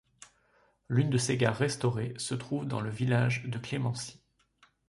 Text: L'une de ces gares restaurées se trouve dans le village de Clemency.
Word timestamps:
L'une 0.89 1.11
de 1.11 1.19
ces 1.19 1.37
gares 1.37 1.59
restaurées 1.59 2.15
se 2.17 2.33
trouve 2.33 2.65
dans 2.65 2.81
le 2.81 2.89
village 2.89 3.43
de 3.45 3.59
Clemency. 3.59 4.19